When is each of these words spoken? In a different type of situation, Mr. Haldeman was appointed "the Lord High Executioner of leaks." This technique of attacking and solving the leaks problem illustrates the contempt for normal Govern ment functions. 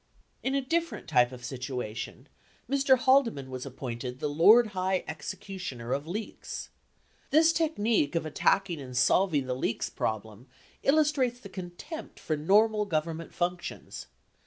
In 0.41 0.55
a 0.55 0.61
different 0.63 1.07
type 1.07 1.31
of 1.31 1.45
situation, 1.45 2.27
Mr. 2.67 2.97
Haldeman 2.97 3.51
was 3.51 3.67
appointed 3.67 4.19
"the 4.19 4.27
Lord 4.31 4.69
High 4.69 5.03
Executioner 5.07 5.93
of 5.93 6.07
leaks." 6.07 6.69
This 7.29 7.53
technique 7.53 8.15
of 8.15 8.25
attacking 8.25 8.81
and 8.81 8.97
solving 8.97 9.45
the 9.45 9.53
leaks 9.53 9.91
problem 9.91 10.47
illustrates 10.81 11.39
the 11.39 11.49
contempt 11.49 12.19
for 12.19 12.35
normal 12.35 12.85
Govern 12.85 13.17
ment 13.17 13.31
functions. 13.35 14.07